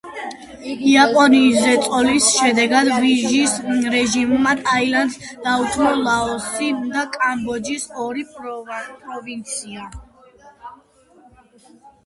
იაპონიის 0.91 1.57
ზეწოლის 1.63 2.29
შედეგად 2.37 2.87
ვიშის 3.03 3.51
რეჟიმმა 3.95 4.53
ტაილანდს 4.69 5.17
დაუთმო 5.43 5.91
ლაოსი 6.07 6.71
და 6.95 7.03
კამბოჯის 7.17 7.85
ორი 8.05 8.25
პროვინცია. 8.39 9.85